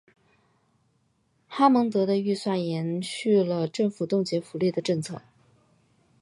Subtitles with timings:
[1.47, 5.21] 哈蒙德的预算延续了政府冻结福利的政策。